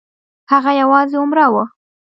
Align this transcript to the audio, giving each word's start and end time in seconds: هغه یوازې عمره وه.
هغه 0.51 0.71
یوازې 0.81 1.15
عمره 1.21 1.45
وه. 1.53 1.63